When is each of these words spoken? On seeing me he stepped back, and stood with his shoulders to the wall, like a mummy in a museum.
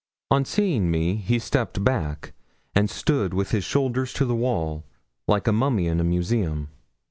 On 0.31 0.45
seeing 0.45 0.89
me 0.89 1.15
he 1.17 1.37
stepped 1.37 1.83
back, 1.83 2.33
and 2.73 2.89
stood 2.89 3.35
with 3.35 3.51
his 3.51 3.63
shoulders 3.63 4.13
to 4.13 4.25
the 4.25 4.33
wall, 4.33 4.83
like 5.27 5.45
a 5.47 5.51
mummy 5.53 5.85
in 5.85 5.99
a 5.99 6.03
museum. 6.03 6.69